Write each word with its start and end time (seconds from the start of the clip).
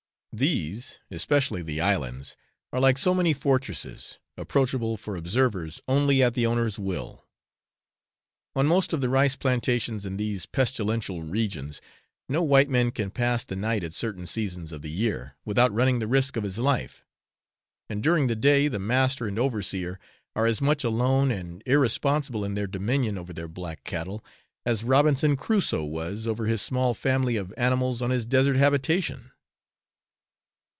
These, 0.33 0.97
especially 1.11 1.61
the 1.61 1.81
islands, 1.81 2.37
are 2.71 2.79
like 2.79 2.97
so 2.97 3.13
many 3.13 3.33
fortresses, 3.33 4.17
approachable 4.37 4.95
for 4.95 5.17
'observers' 5.17 5.81
only 5.89 6.23
at 6.23 6.35
the 6.35 6.45
owners' 6.45 6.79
will. 6.79 7.27
On 8.55 8.65
most 8.65 8.93
of 8.93 9.01
the 9.01 9.09
rice 9.09 9.35
plantations 9.35 10.05
in 10.05 10.15
these 10.15 10.45
pestilential 10.45 11.21
regions, 11.21 11.81
no 12.29 12.41
white 12.43 12.69
man 12.69 12.91
can 12.91 13.11
pass 13.11 13.43
the 13.43 13.57
night 13.57 13.83
at 13.83 13.93
certain 13.93 14.25
seasons 14.25 14.71
of 14.71 14.81
the 14.83 14.89
year 14.89 15.35
without 15.43 15.73
running 15.73 15.99
the 15.99 16.07
risk 16.07 16.37
of 16.37 16.45
his 16.45 16.57
life; 16.57 17.03
and 17.89 18.01
during 18.01 18.27
the 18.27 18.35
day, 18.37 18.69
the 18.69 18.79
master 18.79 19.27
and 19.27 19.37
overseer 19.37 19.99
are 20.33 20.45
as 20.45 20.61
much 20.61 20.85
alone 20.85 21.29
and 21.29 21.61
irresponsible 21.65 22.45
in 22.45 22.53
their 22.55 22.67
dominion 22.67 23.17
over 23.17 23.33
their 23.33 23.49
black 23.49 23.83
cattle, 23.83 24.23
as 24.65 24.85
Robinson 24.85 25.35
Crusoe 25.35 25.83
was 25.83 26.25
over 26.25 26.45
his 26.45 26.61
small 26.61 26.93
family 26.93 27.35
of 27.35 27.53
animals 27.57 28.01
on 28.01 28.11
his 28.11 28.25
desert 28.25 28.55
habitation. 28.55 29.31